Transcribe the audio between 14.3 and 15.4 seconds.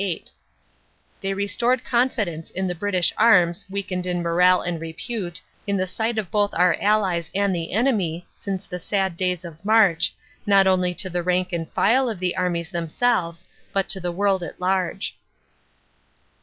at large.